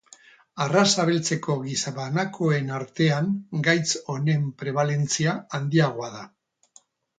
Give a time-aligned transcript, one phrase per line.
[0.63, 3.29] Arraza beltzeko gizabanakoen artean
[3.69, 3.85] gaitz
[4.15, 6.27] honen prebalentzia handiagoa da.